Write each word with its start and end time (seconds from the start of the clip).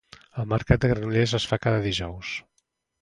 El 0.43 0.47
mercat 0.53 0.81
de 0.85 0.89
Granollers 0.93 1.35
es 1.43 1.45
fa 1.53 1.59
cada 1.67 1.85
dijous 1.87 2.33